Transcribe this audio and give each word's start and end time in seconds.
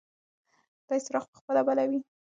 دی 0.87 0.99
څراغ 1.05 1.25
په 1.31 1.37
خپله 1.41 1.61
بلوي. 1.67 1.99